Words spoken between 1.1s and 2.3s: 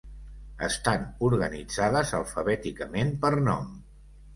organitzades